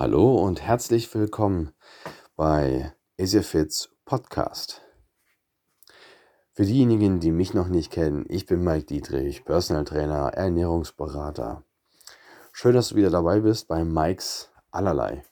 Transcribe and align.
Hallo 0.00 0.34
und 0.36 0.62
herzlich 0.62 1.14
willkommen 1.14 1.74
bei 2.34 2.94
Asiafits 3.20 3.90
Podcast. 4.06 4.80
Für 6.54 6.64
diejenigen, 6.64 7.20
die 7.20 7.30
mich 7.30 7.52
noch 7.52 7.68
nicht 7.68 7.92
kennen, 7.92 8.24
ich 8.26 8.46
bin 8.46 8.64
Mike 8.64 8.86
Dietrich, 8.86 9.44
Personal 9.44 9.84
Trainer, 9.84 10.32
Ernährungsberater. 10.32 11.64
Schön, 12.50 12.72
dass 12.72 12.88
du 12.88 12.94
wieder 12.94 13.10
dabei 13.10 13.40
bist 13.40 13.68
bei 13.68 13.84
Mikes 13.84 14.48
Allerlei. 14.70 15.22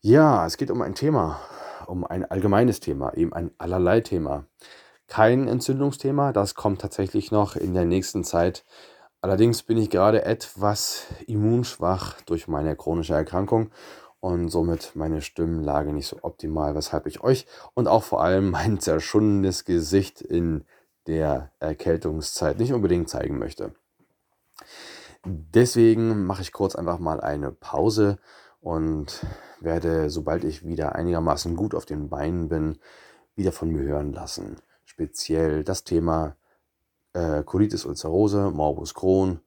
Ja, 0.00 0.46
es 0.46 0.56
geht 0.56 0.70
um 0.70 0.80
ein 0.80 0.94
Thema, 0.94 1.38
um 1.86 2.06
ein 2.06 2.24
allgemeines 2.24 2.80
Thema, 2.80 3.12
eben 3.12 3.34
ein 3.34 3.50
Allerlei-Thema. 3.58 4.46
Kein 5.06 5.48
Entzündungsthema, 5.48 6.32
das 6.32 6.54
kommt 6.54 6.80
tatsächlich 6.80 7.30
noch 7.30 7.56
in 7.56 7.74
der 7.74 7.84
nächsten 7.84 8.24
Zeit 8.24 8.64
Allerdings 9.28 9.62
bin 9.62 9.76
ich 9.76 9.90
gerade 9.90 10.24
etwas 10.24 11.04
immunschwach 11.26 12.22
durch 12.22 12.48
meine 12.48 12.74
chronische 12.76 13.12
Erkrankung 13.12 13.70
und 14.20 14.48
somit 14.48 14.92
meine 14.96 15.20
Stimmlage 15.20 15.92
nicht 15.92 16.06
so 16.06 16.16
optimal, 16.22 16.74
weshalb 16.74 17.06
ich 17.06 17.22
euch 17.22 17.46
und 17.74 17.88
auch 17.88 18.04
vor 18.04 18.22
allem 18.22 18.50
mein 18.52 18.80
zerschundenes 18.80 19.66
Gesicht 19.66 20.22
in 20.22 20.64
der 21.06 21.52
Erkältungszeit 21.60 22.58
nicht 22.58 22.72
unbedingt 22.72 23.10
zeigen 23.10 23.38
möchte. 23.38 23.74
Deswegen 25.26 26.24
mache 26.24 26.40
ich 26.40 26.52
kurz 26.52 26.74
einfach 26.74 26.98
mal 26.98 27.20
eine 27.20 27.52
Pause 27.52 28.16
und 28.62 29.26
werde, 29.60 30.08
sobald 30.08 30.42
ich 30.42 30.64
wieder 30.64 30.94
einigermaßen 30.94 31.54
gut 31.54 31.74
auf 31.74 31.84
den 31.84 32.08
Beinen 32.08 32.48
bin, 32.48 32.78
wieder 33.34 33.52
von 33.52 33.68
mir 33.68 33.82
hören 33.82 34.14
lassen. 34.14 34.56
Speziell 34.86 35.64
das 35.64 35.84
Thema 35.84 36.37
äh, 37.18 37.42
Colitis 37.44 37.84
ulcerosa, 37.84 38.50
Morbus 38.50 38.94
Crohn 38.94 39.40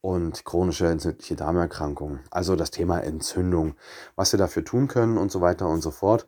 und 0.00 0.44
chronische 0.44 0.86
entzündliche 0.88 1.36
Darmerkrankung. 1.36 2.20
Also 2.30 2.56
das 2.56 2.70
Thema 2.70 2.98
Entzündung, 3.00 3.74
was 4.16 4.32
wir 4.32 4.38
dafür 4.38 4.64
tun 4.64 4.88
können 4.88 5.16
und 5.16 5.32
so 5.32 5.40
weiter 5.40 5.66
und 5.68 5.80
so 5.80 5.90
fort. 5.90 6.26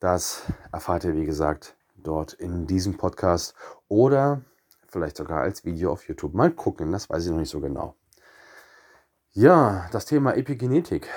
Das 0.00 0.42
erfahrt 0.72 1.04
ihr, 1.04 1.14
wie 1.14 1.24
gesagt, 1.24 1.76
dort 1.96 2.32
in 2.32 2.66
diesem 2.66 2.96
Podcast 2.96 3.54
oder 3.88 4.42
vielleicht 4.88 5.16
sogar 5.16 5.42
als 5.42 5.64
Video 5.64 5.92
auf 5.92 6.08
YouTube. 6.08 6.34
Mal 6.34 6.50
gucken, 6.50 6.90
das 6.90 7.08
weiß 7.08 7.24
ich 7.24 7.30
noch 7.30 7.38
nicht 7.38 7.50
so 7.50 7.60
genau. 7.60 7.94
Ja, 9.34 9.88
das 9.92 10.04
Thema 10.04 10.36
Epigenetik. 10.36 11.08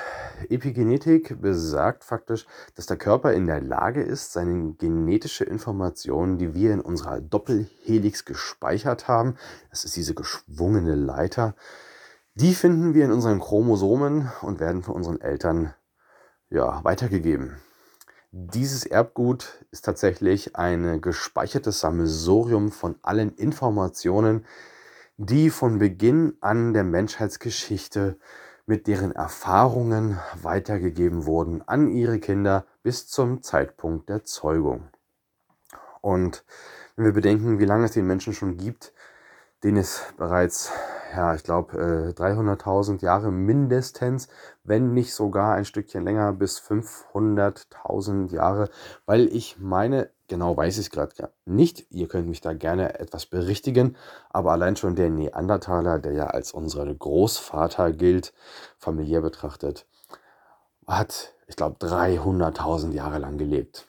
Epigenetik 0.48 1.42
besagt 1.42 2.06
faktisch, 2.06 2.48
dass 2.74 2.86
der 2.86 2.96
Körper 2.96 3.34
in 3.34 3.46
der 3.46 3.60
Lage 3.60 4.02
ist, 4.02 4.32
seine 4.32 4.72
genetische 4.76 5.44
Informationen, 5.44 6.38
die 6.38 6.54
wir 6.54 6.72
in 6.72 6.80
unserer 6.80 7.20
Doppelhelix 7.20 8.24
gespeichert 8.24 9.10
haben, 9.10 9.36
das 9.70 9.84
ist 9.84 9.98
diese 9.98 10.14
geschwungene 10.14 10.96
Leiter, 10.96 11.56
die 12.36 12.56
finden 12.56 12.94
wir 12.94 13.04
in 13.04 13.12
unseren 13.12 13.42
Chromosomen 13.42 14.32
und 14.42 14.62
werden 14.62 14.82
von 14.82 14.96
unseren 14.96 15.20
Eltern 15.20 15.74
ja, 16.50 16.86
weitergegeben. 16.86 17.58
Dieses 18.32 18.86
Erbgut 18.86 19.66
ist 19.72 19.84
tatsächlich 19.84 20.56
ein 20.56 21.02
gespeichertes 21.02 21.82
Sammelsurium 21.82 22.72
von 22.72 22.96
allen 23.02 23.36
Informationen, 23.36 24.46
die 25.18 25.50
von 25.50 25.80
Beginn 25.80 26.38
an 26.42 26.74
der 26.74 26.84
Menschheitsgeschichte 26.84 28.18
mit 28.66 28.88
deren 28.88 29.12
Erfahrungen 29.12 30.20
weitergegeben 30.42 31.26
wurden 31.26 31.62
an 31.68 31.88
ihre 31.88 32.20
Kinder 32.20 32.66
bis 32.84 33.08
zum 33.08 33.42
Zeitpunkt 33.44 34.10
der 34.10 34.24
Zeugung. 34.24 34.90
Und 36.02 36.44
wenn 36.96 37.06
wir 37.06 37.14
bedenken, 37.14 37.60
wie 37.60 37.66
lange 37.66 37.86
es 37.86 37.92
den 37.92 38.08
Menschen 38.08 38.34
schon 38.34 38.58
gibt, 38.58 38.94
den 39.64 39.78
es 39.78 40.02
bereits, 40.18 40.72
ja, 41.16 41.34
ich 41.34 41.44
glaube, 41.44 42.14
300.000 42.16 43.02
Jahre 43.02 43.32
mindestens, 43.32 44.28
wenn 44.64 44.94
nicht 44.94 45.14
sogar 45.14 45.56
ein 45.56 45.66
Stückchen 45.66 46.04
länger, 46.04 46.34
bis 46.34 46.60
500.000 46.60 48.32
Jahre, 48.32 48.70
weil 49.06 49.28
ich 49.28 49.58
meine, 49.60 50.12
Genau 50.28 50.58
weiß 50.58 50.80
ich 50.80 50.88
es 50.88 50.92
gerade 50.92 51.32
nicht. 51.46 51.86
Ihr 51.92 52.08
könnt 52.08 52.28
mich 52.28 52.42
da 52.42 52.54
gerne 52.54 53.00
etwas 53.00 53.28
berichtigen. 53.28 53.96
Aber 54.30 54.52
allein 54.52 54.76
schon 54.76 54.96
der 54.96 55.10
Neandertaler, 55.10 56.00
der 56.00 56.14
ja 56.14 56.28
als 56.28 56.52
unser 56.52 56.86
Großvater 56.94 57.92
gilt, 57.92 58.34
familiär 58.78 59.22
betrachtet, 59.22 59.86
hat, 60.88 61.34
ich 61.48 61.56
glaube, 61.56 61.78
300.000 61.86 62.94
Jahre 62.94 63.20
lang 63.20 63.38
gelebt. 63.38 63.88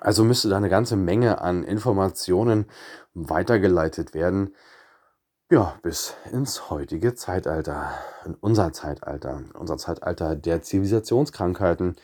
Also 0.00 0.24
müsste 0.24 0.48
da 0.48 0.56
eine 0.56 0.70
ganze 0.70 0.96
Menge 0.96 1.40
an 1.40 1.62
Informationen 1.62 2.66
weitergeleitet 3.12 4.14
werden. 4.14 4.54
Ja, 5.50 5.74
bis 5.82 6.14
ins 6.32 6.70
heutige 6.70 7.14
Zeitalter, 7.14 7.90
in 8.24 8.34
unser 8.34 8.72
Zeitalter, 8.72 9.42
unser 9.52 9.76
Zeitalter 9.76 10.36
der 10.36 10.62
Zivilisationskrankheiten. 10.62 11.96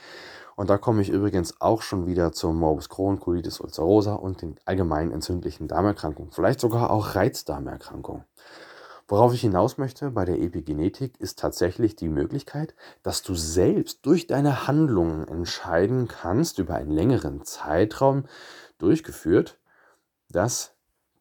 Und 0.60 0.68
da 0.68 0.76
komme 0.76 1.00
ich 1.00 1.08
übrigens 1.08 1.58
auch 1.62 1.80
schon 1.80 2.06
wieder 2.06 2.32
zur 2.32 2.52
Morbus 2.52 2.90
Crohn, 2.90 3.18
Colitis 3.18 3.60
ulcerosa 3.60 4.12
und 4.12 4.42
den 4.42 4.60
allgemeinen 4.66 5.10
entzündlichen 5.10 5.68
Darmerkrankungen, 5.68 6.32
vielleicht 6.32 6.60
sogar 6.60 6.90
auch 6.90 7.14
Reizdarmerkrankungen. 7.14 8.24
Worauf 9.08 9.32
ich 9.32 9.40
hinaus 9.40 9.78
möchte 9.78 10.10
bei 10.10 10.26
der 10.26 10.38
Epigenetik 10.38 11.18
ist 11.18 11.38
tatsächlich 11.38 11.96
die 11.96 12.10
Möglichkeit, 12.10 12.74
dass 13.02 13.22
du 13.22 13.34
selbst 13.34 14.04
durch 14.04 14.26
deine 14.26 14.66
Handlungen 14.66 15.26
entscheiden 15.28 16.08
kannst, 16.08 16.58
über 16.58 16.74
einen 16.74 16.90
längeren 16.90 17.42
Zeitraum 17.42 18.26
durchgeführt, 18.76 19.58
dass 20.28 20.74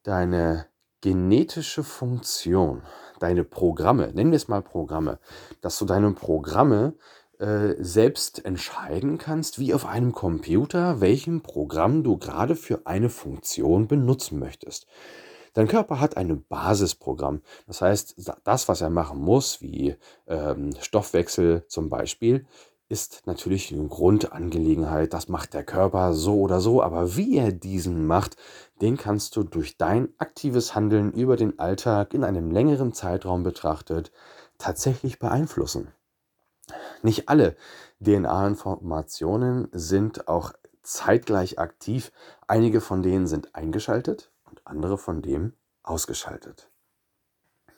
deine 0.04 0.66
genetische 1.00 1.86
Funktion, 1.86 2.82
deine 3.22 3.46
Programme, 3.46 4.12
nennen 4.14 4.32
wir 4.32 4.36
es 4.36 4.50
mal 4.50 4.62
Programme, 4.62 5.18
dass 5.62 5.80
du 5.80 5.86
deine 5.86 6.12
Programme 6.12 6.96
äh, 7.40 7.76
selbst 7.80 8.46
entscheiden 8.46 9.18
kannst, 9.18 9.60
wie 9.60 9.74
auf 9.74 9.86
einem 9.86 10.12
Computer, 10.12 11.02
welchem 11.02 11.42
Programm 11.42 12.04
du 12.04 12.18
gerade 12.18 12.56
für 12.56 12.86
eine 12.86 13.10
Funktion 13.10 13.88
benutzen 13.88 14.40
möchtest. 14.40 14.88
Dein 15.54 15.68
Körper 15.68 16.00
hat 16.00 16.18
ein 16.18 16.46
Basisprogramm. 16.48 17.42
Das 17.66 17.82
heißt, 17.82 18.16
das, 18.44 18.68
was 18.68 18.82
er 18.82 18.90
machen 18.90 19.20
muss, 19.20 19.62
wie 19.62 19.96
ähm, 20.28 20.72
Stoffwechsel 20.80 21.66
zum 21.68 21.90
Beispiel, 21.90 22.46
ist 22.90 23.26
natürlich 23.26 23.72
eine 23.72 23.88
Grundangelegenheit. 23.88 25.14
Das 25.14 25.30
macht 25.30 25.54
der 25.54 25.64
Körper 25.64 26.14
so 26.14 26.40
oder 26.42 26.60
so. 26.60 26.82
Aber 26.82 27.16
wie 27.16 27.38
er 27.38 27.52
diesen 27.52 28.06
macht, 28.06 28.36
den 28.82 28.98
kannst 28.98 29.36
du 29.36 29.44
durch 29.44 29.78
dein 29.78 30.10
aktives 30.18 30.76
Handeln 30.76 31.12
über 31.14 31.36
den 31.36 31.58
Alltag 31.60 32.14
in 32.14 32.24
einem 32.24 32.52
längeren 32.52 32.94
Zeitraum 32.94 33.44
betrachtet 33.44 34.12
tatsächlich 34.58 35.20
beeinflussen. 35.20 35.90
Nicht 37.02 37.30
alle 37.30 37.56
DNA-Informationen 38.00 39.68
sind 39.72 40.28
auch 40.28 40.54
zeitgleich 40.84 41.60
aktiv. 41.60 42.12
Einige 42.48 42.82
von 42.82 43.04
denen 43.04 43.28
sind 43.28 43.56
eingeschaltet 43.56 44.32
und 44.46 44.66
andere 44.66 44.98
von 44.98 45.22
dem 45.22 45.54
ausgeschaltet. 45.84 46.70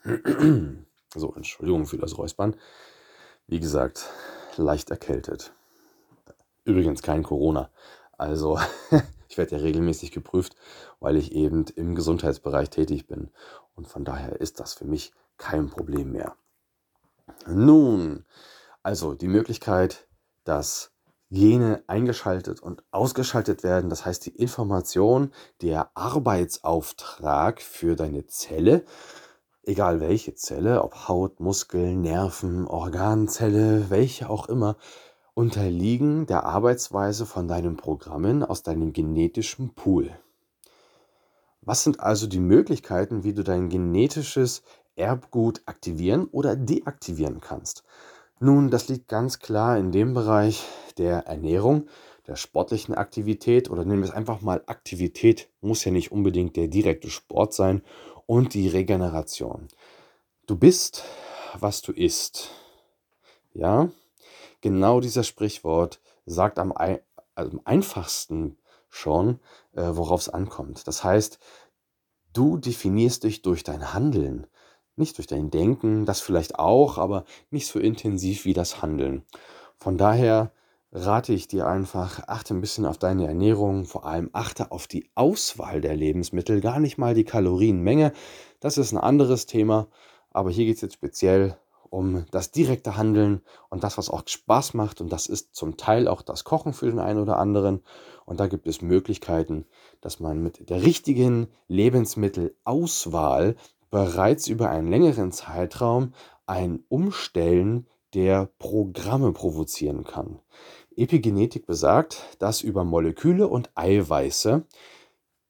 so, 1.14 1.34
Entschuldigung 1.34 1.86
für 1.86 1.98
das 1.98 2.18
Räuspern. 2.18 2.56
Wie 3.46 3.60
gesagt, 3.60 4.08
leicht 4.56 4.90
erkältet. 4.90 5.52
Übrigens 6.64 7.02
kein 7.02 7.22
Corona. 7.22 7.70
Also 8.16 8.58
ich 9.28 9.38
werde 9.38 9.56
ja 9.56 9.62
regelmäßig 9.62 10.12
geprüft, 10.12 10.56
weil 11.00 11.16
ich 11.16 11.32
eben 11.32 11.64
im 11.74 11.94
Gesundheitsbereich 11.94 12.70
tätig 12.70 13.06
bin. 13.06 13.30
Und 13.74 13.88
von 13.88 14.04
daher 14.04 14.40
ist 14.40 14.60
das 14.60 14.74
für 14.74 14.84
mich 14.84 15.12
kein 15.38 15.70
Problem 15.70 16.12
mehr. 16.12 16.36
Nun, 17.46 18.24
also 18.82 19.14
die 19.14 19.28
Möglichkeit, 19.28 20.08
dass 20.44 20.92
Gene 21.30 21.82
eingeschaltet 21.86 22.60
und 22.60 22.82
ausgeschaltet 22.90 23.62
werden. 23.62 23.88
Das 23.88 24.04
heißt, 24.04 24.26
die 24.26 24.36
Information, 24.36 25.32
der 25.62 25.90
Arbeitsauftrag 25.94 27.62
für 27.62 27.96
deine 27.96 28.26
Zelle, 28.26 28.84
egal 29.62 30.00
welche 30.00 30.34
Zelle, 30.34 30.82
ob 30.82 31.08
Haut, 31.08 31.40
Muskeln, 31.40 32.02
Nerven, 32.02 32.66
Organzelle, 32.66 33.88
welche 33.88 34.28
auch 34.28 34.48
immer, 34.48 34.76
unterliegen 35.34 36.26
der 36.26 36.44
Arbeitsweise 36.44 37.24
von 37.24 37.48
deinen 37.48 37.78
Programmen 37.78 38.42
aus 38.42 38.62
deinem 38.62 38.92
genetischen 38.92 39.74
Pool. 39.74 40.10
Was 41.62 41.84
sind 41.84 42.00
also 42.00 42.26
die 42.26 42.40
Möglichkeiten, 42.40 43.24
wie 43.24 43.32
du 43.32 43.42
dein 43.42 43.70
genetisches 43.70 44.62
Erbgut 44.96 45.62
aktivieren 45.64 46.26
oder 46.26 46.56
deaktivieren 46.56 47.40
kannst? 47.40 47.84
Nun, 48.44 48.70
das 48.70 48.88
liegt 48.88 49.06
ganz 49.06 49.38
klar 49.38 49.78
in 49.78 49.92
dem 49.92 50.14
Bereich 50.14 50.64
der 50.98 51.28
Ernährung, 51.28 51.86
der 52.26 52.34
sportlichen 52.34 52.92
Aktivität 52.92 53.70
oder 53.70 53.84
nehmen 53.84 54.02
wir 54.02 54.08
es 54.08 54.14
einfach 54.14 54.40
mal 54.40 54.64
Aktivität, 54.66 55.48
muss 55.60 55.84
ja 55.84 55.92
nicht 55.92 56.10
unbedingt 56.10 56.56
der 56.56 56.66
direkte 56.66 57.08
Sport 57.08 57.54
sein 57.54 57.82
und 58.26 58.54
die 58.54 58.66
Regeneration. 58.66 59.68
Du 60.48 60.56
bist, 60.56 61.04
was 61.54 61.82
du 61.82 61.92
isst. 61.92 62.50
Ja, 63.54 63.92
genau 64.60 64.98
dieser 64.98 65.22
Sprichwort 65.22 66.00
sagt 66.26 66.58
am, 66.58 66.72
am 66.72 67.60
einfachsten 67.64 68.58
schon, 68.88 69.38
äh, 69.76 69.82
worauf 69.92 70.22
es 70.22 70.28
ankommt. 70.28 70.88
Das 70.88 71.04
heißt, 71.04 71.38
du 72.32 72.56
definierst 72.56 73.22
dich 73.22 73.42
durch 73.42 73.62
dein 73.62 73.94
Handeln. 73.94 74.48
Nicht 74.96 75.18
durch 75.18 75.26
dein 75.26 75.50
Denken, 75.50 76.04
das 76.04 76.20
vielleicht 76.20 76.58
auch, 76.58 76.98
aber 76.98 77.24
nicht 77.50 77.66
so 77.66 77.78
intensiv 77.78 78.44
wie 78.44 78.52
das 78.52 78.82
Handeln. 78.82 79.24
Von 79.78 79.96
daher 79.96 80.52
rate 80.92 81.32
ich 81.32 81.48
dir 81.48 81.66
einfach, 81.66 82.28
achte 82.28 82.54
ein 82.54 82.60
bisschen 82.60 82.84
auf 82.84 82.98
deine 82.98 83.26
Ernährung, 83.26 83.86
vor 83.86 84.04
allem 84.04 84.28
achte 84.32 84.70
auf 84.70 84.86
die 84.86 85.08
Auswahl 85.14 85.80
der 85.80 85.96
Lebensmittel, 85.96 86.60
gar 86.60 86.78
nicht 86.78 86.98
mal 86.98 87.14
die 87.14 87.24
Kalorienmenge. 87.24 88.12
Das 88.60 88.76
ist 88.76 88.92
ein 88.92 88.98
anderes 88.98 89.46
Thema, 89.46 89.88
aber 90.30 90.50
hier 90.50 90.66
geht 90.66 90.76
es 90.76 90.82
jetzt 90.82 90.94
speziell 90.94 91.56
um 91.92 92.24
das 92.30 92.50
direkte 92.50 92.96
Handeln 92.96 93.42
und 93.68 93.84
das, 93.84 93.98
was 93.98 94.08
auch 94.08 94.22
Spaß 94.24 94.72
macht. 94.72 95.02
Und 95.02 95.12
das 95.12 95.26
ist 95.26 95.54
zum 95.54 95.76
Teil 95.76 96.08
auch 96.08 96.22
das 96.22 96.42
Kochen 96.42 96.72
für 96.72 96.86
den 96.86 96.98
einen 96.98 97.20
oder 97.20 97.38
anderen. 97.38 97.82
Und 98.24 98.40
da 98.40 98.46
gibt 98.46 98.66
es 98.66 98.80
Möglichkeiten, 98.80 99.66
dass 100.00 100.18
man 100.18 100.42
mit 100.42 100.70
der 100.70 100.82
richtigen 100.82 101.48
Lebensmittelauswahl 101.68 103.56
bereits 103.92 104.48
über 104.48 104.70
einen 104.70 104.88
längeren 104.88 105.30
Zeitraum 105.30 106.14
ein 106.46 106.82
Umstellen 106.88 107.86
der 108.14 108.50
Programme 108.58 109.32
provozieren 109.32 110.02
kann. 110.02 110.40
Epigenetik 110.96 111.66
besagt, 111.66 112.36
dass 112.40 112.62
über 112.62 112.84
Moleküle 112.84 113.46
und 113.46 113.70
Eiweiße 113.74 114.66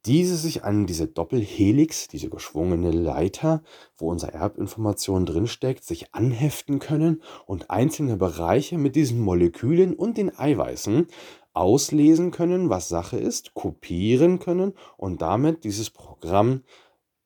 diese 0.05 0.37
sich 0.37 0.65
an 0.65 0.87
diese 0.87 1.07
Doppelhelix, 1.07 2.09
diese 2.09 2.29
geschwungene 2.29 2.91
Leiter, 2.91 3.63
wo 3.97 4.11
unsere 4.11 4.35
Erbinformation 4.35 5.25
drinsteckt, 5.25 5.85
sich 5.85 6.13
anheften 6.13 6.81
können 6.81 7.23
und 7.47 7.71
einzelne 7.71 8.17
Bereiche 8.17 8.77
mit 8.77 8.97
diesen 8.97 9.21
Molekülen 9.21 9.95
und 9.95 10.19
den 10.19 10.37
Eiweißen 10.37 11.07
auslesen 11.53 12.33
können, 12.33 12.71
was 12.71 12.89
Sache 12.89 13.19
ist, 13.19 13.55
kopieren 13.55 14.41
können 14.41 14.73
und 14.97 15.23
damit 15.23 15.63
dieses 15.63 15.91
Programm 15.91 16.63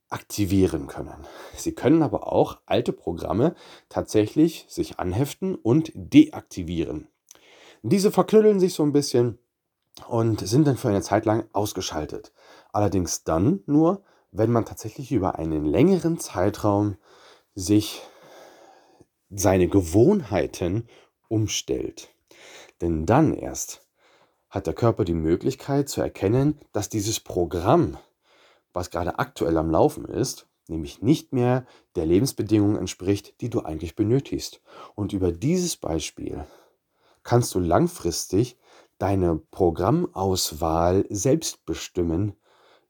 aktivieren 0.09 0.87
können. 0.87 1.27
Sie 1.57 1.73
können 1.73 2.03
aber 2.03 2.33
auch 2.33 2.59
alte 2.67 2.93
Programme 2.93 3.55
tatsächlich 3.89 4.67
sich 4.69 4.99
anheften 4.99 5.55
und 5.55 5.93
deaktivieren. 5.95 7.09
Diese 7.83 8.11
verknütteln 8.11 8.61
sich 8.61 8.75
so 8.75 8.83
ein 8.83 8.93
bisschen 8.93 9.39
und 10.09 10.41
sind 10.41 10.67
dann 10.67 10.77
für 10.77 10.89
eine 10.89 11.03
Zeit 11.03 11.25
lang 11.25 11.45
ausgeschaltet. 11.53 12.33
Allerdings 12.73 13.25
dann 13.25 13.63
nur, 13.67 14.03
wenn 14.31 14.53
man 14.53 14.65
tatsächlich 14.65 15.13
über 15.13 15.39
einen 15.39 15.65
längeren 15.65 16.19
Zeitraum 16.19 16.97
sich 17.55 18.03
seine 19.31 19.69
Gewohnheiten 19.69 20.89
umstellt. 21.29 22.11
Denn 22.81 23.07
dann 23.07 23.35
erst 23.35 23.83
hat 24.51 24.67
der 24.67 24.75
Körper 24.75 25.05
die 25.05 25.15
Möglichkeit 25.15 25.89
zu 25.89 26.01
erkennen, 26.01 26.61
dass 26.73 26.89
dieses 26.89 27.21
Programm, 27.21 27.99
was 28.77 28.91
gerade 28.91 29.19
aktuell 29.19 29.57
am 29.57 29.71
Laufen 29.71 30.05
ist, 30.05 30.47
nämlich 30.69 31.03
nicht 31.03 31.33
mehr 31.33 31.67
der 31.97 32.07
Lebensbedingungen 32.07 32.77
entspricht, 32.77 33.41
die 33.41 33.51
du 33.51 33.63
eigentlich 33.63 33.97
benötigst. 33.97 34.61
Und 34.95 35.13
über 35.13 35.33
dieses 35.33 35.77
Beispiel 35.77 36.45
kannst 37.23 37.55
du 37.55 37.59
langfristig 37.59 38.57
deine 38.99 39.37
Programmauswahl 39.51 41.05
selbst 41.09 41.65
bestimmen, 41.67 42.35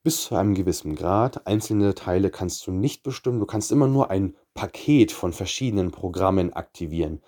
bis 0.02 0.24
zu 0.24 0.36
einem 0.36 0.54
gewissen 0.54 0.94
Grad. 0.94 1.46
Einzelne 1.46 1.94
Teile 1.94 2.30
kannst 2.30 2.66
du 2.66 2.70
nicht 2.70 3.02
bestimmen. 3.02 3.40
Du 3.40 3.46
kannst 3.46 3.72
immer 3.72 3.88
nur 3.88 4.10
ein 4.10 4.36
Paket 4.54 5.10
von 5.10 5.32
verschiedenen 5.32 5.90
Programmen 5.90 6.52
aktivieren. 6.52 7.22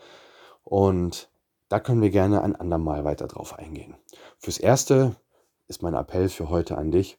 Und 0.62 1.28
da 1.68 1.80
können 1.80 2.02
wir 2.02 2.10
gerne 2.10 2.42
ein 2.42 2.54
andermal 2.54 3.04
weiter 3.04 3.26
drauf 3.26 3.58
eingehen. 3.58 3.96
Fürs 4.38 4.58
Erste 4.58 5.16
ist 5.66 5.82
mein 5.82 5.94
Appell 5.94 6.28
für 6.28 6.50
heute 6.50 6.78
an 6.78 6.90
dich. 6.90 7.18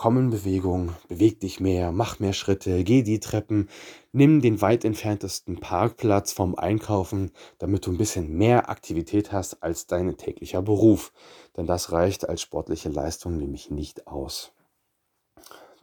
Komm 0.00 0.16
in 0.16 0.30
Bewegung, 0.30 0.94
beweg 1.08 1.40
dich 1.40 1.60
mehr, 1.60 1.92
mach 1.92 2.20
mehr 2.20 2.32
Schritte, 2.32 2.84
geh 2.84 3.02
die 3.02 3.20
Treppen, 3.20 3.68
nimm 4.12 4.40
den 4.40 4.62
weit 4.62 4.86
entferntesten 4.86 5.60
Parkplatz 5.60 6.32
vom 6.32 6.54
Einkaufen, 6.54 7.32
damit 7.58 7.84
du 7.84 7.90
ein 7.90 7.98
bisschen 7.98 8.32
mehr 8.32 8.70
Aktivität 8.70 9.30
hast 9.30 9.62
als 9.62 9.86
dein 9.86 10.16
täglicher 10.16 10.62
Beruf. 10.62 11.12
Denn 11.54 11.66
das 11.66 11.92
reicht 11.92 12.26
als 12.26 12.40
sportliche 12.40 12.88
Leistung 12.88 13.36
nämlich 13.36 13.70
nicht 13.70 14.06
aus. 14.06 14.52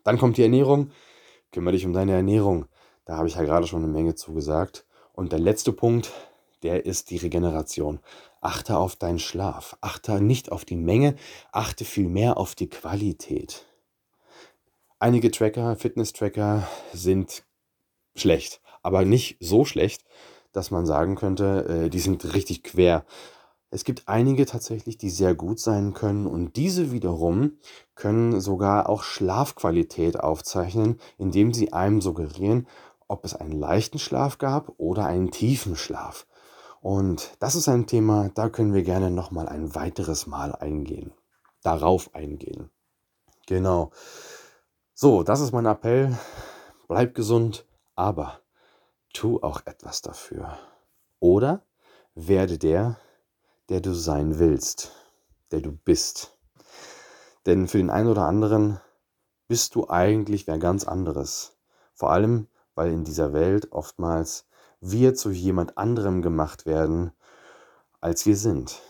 Dann 0.03 0.17
kommt 0.17 0.37
die 0.37 0.41
Ernährung. 0.41 0.89
Kümmere 1.51 1.73
dich 1.73 1.85
um 1.85 1.93
deine 1.93 2.13
Ernährung. 2.13 2.65
Da 3.05 3.17
habe 3.17 3.27
ich 3.27 3.35
ja 3.35 3.43
gerade 3.43 3.67
schon 3.67 3.83
eine 3.83 3.93
Menge 3.93 4.15
zugesagt. 4.15 4.87
Und 5.13 5.31
der 5.31 5.37
letzte 5.37 5.73
Punkt, 5.73 6.11
der 6.63 6.87
ist 6.87 7.11
die 7.11 7.17
Regeneration. 7.17 7.99
Achte 8.41 8.79
auf 8.79 8.95
deinen 8.95 9.19
Schlaf. 9.19 9.77
Achte 9.81 10.19
nicht 10.21 10.51
auf 10.51 10.65
die 10.65 10.75
Menge, 10.75 11.15
achte 11.51 11.85
vielmehr 11.85 12.37
auf 12.37 12.55
die 12.55 12.67
Qualität. 12.67 13.67
Einige 14.99 15.29
Tracker, 15.29 15.75
Fitness-Tracker 15.75 16.67
sind 16.91 17.43
schlecht, 18.15 18.61
aber 18.81 19.05
nicht 19.05 19.37
so 19.39 19.63
schlecht, 19.63 20.03
dass 20.53 20.71
man 20.71 20.87
sagen 20.87 21.15
könnte, 21.15 21.85
äh, 21.85 21.89
die 21.89 21.99
sind 21.99 22.33
richtig 22.33 22.63
quer. 22.63 23.05
Es 23.69 23.83
gibt 23.83 24.07
einige 24.07 24.47
tatsächlich, 24.47 24.97
die 24.97 25.11
sehr 25.11 25.35
gut 25.35 25.59
sein 25.59 25.93
können 25.93 26.25
und 26.25 26.55
diese 26.55 26.91
wiederum 26.91 27.59
können 27.93 28.41
sogar 28.41 28.89
auch 28.89 29.03
Schlafqualität 29.03 30.19
aufzeichnen, 30.19 30.99
indem 31.19 31.53
sie 31.53 31.73
einem 31.73 32.01
suggerieren, 32.01 32.65
ob 33.07 33.23
es 33.23 33.35
einen 33.35 33.51
leichten 33.51 33.99
Schlaf 33.99 34.39
gab 34.39 34.73
oder 34.79 35.05
einen 35.05 35.29
tiefen 35.29 35.75
Schlaf. 35.75 36.25
Und 36.81 37.33
das 37.39 37.53
ist 37.53 37.67
ein 37.67 37.85
Thema, 37.85 38.31
da 38.33 38.49
können 38.49 38.73
wir 38.73 38.83
gerne 38.83 39.11
noch 39.11 39.29
mal 39.29 39.47
ein 39.47 39.75
weiteres 39.75 40.25
Mal 40.25 40.55
eingehen. 40.55 41.11
Darauf 41.61 42.15
eingehen. 42.15 42.71
Genau. 43.45 43.91
So, 44.99 45.21
das 45.21 45.41
ist 45.41 45.51
mein 45.51 45.67
Appell. 45.67 46.17
Bleib 46.87 47.13
gesund, 47.13 47.67
aber 47.93 48.41
tu 49.13 49.39
auch 49.43 49.61
etwas 49.65 50.01
dafür. 50.01 50.57
Oder 51.19 51.61
werde 52.15 52.57
der, 52.57 52.99
der 53.69 53.79
du 53.79 53.93
sein 53.93 54.39
willst, 54.39 54.93
der 55.51 55.61
du 55.61 55.71
bist. 55.71 56.35
Denn 57.45 57.67
für 57.67 57.77
den 57.77 57.91
einen 57.91 58.09
oder 58.09 58.23
anderen 58.23 58.81
bist 59.47 59.75
du 59.75 59.87
eigentlich 59.87 60.47
wer 60.47 60.57
ganz 60.57 60.83
anderes. 60.83 61.59
Vor 61.93 62.11
allem, 62.11 62.47
weil 62.73 62.91
in 62.91 63.03
dieser 63.03 63.33
Welt 63.33 63.71
oftmals 63.71 64.47
wir 64.81 65.13
zu 65.13 65.29
jemand 65.29 65.77
anderem 65.77 66.23
gemacht 66.23 66.65
werden, 66.65 67.11
als 68.01 68.25
wir 68.25 68.35
sind. 68.35 68.81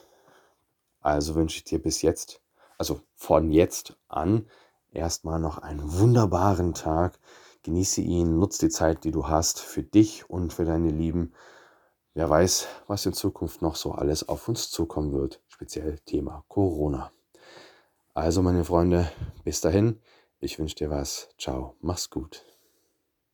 Also 1.02 1.36
wünsche 1.36 1.58
ich 1.58 1.66
dir 1.66 1.82
bis 1.82 2.02
jetzt, 2.02 2.42
also 2.78 3.02
von 3.14 3.52
jetzt 3.52 3.98
an, 4.08 4.48
erstmal 4.98 5.40
noch 5.40 5.60
einen 5.60 6.00
wunderbaren 6.00 6.74
Tag. 6.74 7.20
Genieße 7.64 8.02
ihn, 8.02 8.38
nutze 8.40 8.66
die 8.66 8.72
Zeit, 8.72 9.04
die 9.04 9.12
du 9.12 9.28
hast, 9.28 9.60
für 9.60 9.84
dich 9.84 10.30
und 10.30 10.54
für 10.54 10.66
deine 10.66 10.90
Lieben. 10.90 11.34
Wer 12.14 12.30
weiß, 12.30 12.68
was 12.88 13.06
in 13.06 13.14
Zukunft 13.14 13.62
noch 13.62 13.76
so 13.76 13.92
alles 13.92 14.28
auf 14.28 14.48
uns 14.48 14.72
zukommen 14.72 15.14
wird, 15.14 15.42
speziell 15.48 16.00
Thema 16.00 16.44
Corona. 16.48 17.12
Also 18.14 18.42
meine 18.42 18.66
Freunde, 18.66 19.12
bis 19.44 19.62
dahin, 19.62 20.00
ich 20.40 20.58
wünsche 20.58 20.76
dir 20.76 20.90
was. 20.90 21.30
Ciao, 21.38 21.76
mach's 21.82 22.10
gut. 22.10 22.57